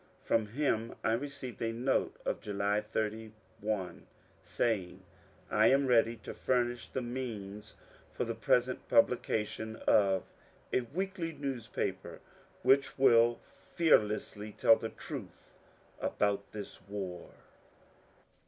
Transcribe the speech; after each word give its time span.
From 0.19 0.47
him 0.47 0.95
I 1.03 1.11
received 1.13 1.61
a 1.61 1.71
note 1.71 2.15
of 2.25 2.41
July 2.41 2.79
81, 2.79 4.07
saying, 4.41 4.95
^^ 5.51 5.53
I 5.53 5.67
am 5.67 5.85
ready 5.85 6.15
to 6.23 6.33
furnish 6.33 6.89
the 6.89 7.03
means 7.03 7.75
for 8.09 8.25
the 8.25 8.33
present 8.33 8.87
publication 8.89 9.75
of 9.85 10.23
a 10.73 10.81
weekly 10.81 11.33
newspaper 11.33 12.19
which 12.63 12.97
will 12.97 13.41
fearlessly 13.43 14.53
tell 14.53 14.75
the 14.75 14.89
truth 14.89 15.53
about 16.01 16.51
this 16.51 16.81
war." 16.87 17.35